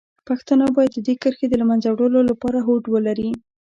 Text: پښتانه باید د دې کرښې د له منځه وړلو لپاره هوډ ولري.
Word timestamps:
پښتانه 0.27 0.65
باید 0.75 0.91
د 0.95 0.99
دې 1.07 1.15
کرښې 1.21 1.47
د 1.49 1.53
له 1.61 1.65
منځه 1.69 1.87
وړلو 1.89 2.21
لپاره 2.29 2.57
هوډ 2.65 2.83
ولري. 2.93 3.29